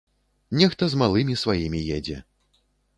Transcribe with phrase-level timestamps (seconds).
[0.61, 2.17] Нехта з малымі сваімі едзе.